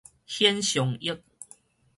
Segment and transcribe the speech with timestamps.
[0.25, 1.21] 顯像液